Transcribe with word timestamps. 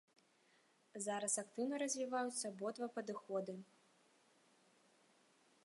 Зараз 1.07 1.33
актыўна 1.43 1.75
развіваюцца 1.83 2.39
абодва 2.49 2.87
падыходы. 2.95 3.57